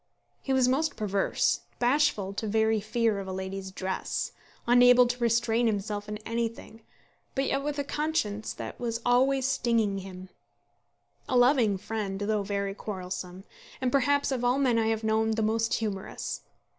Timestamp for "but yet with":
7.35-7.77